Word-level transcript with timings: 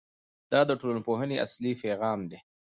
دا 0.51 0.61
د 0.69 0.71
ټولنپوهنې 0.81 1.35
اصلي 1.45 1.71
پیغام 1.83 2.19
دی. 2.29 2.37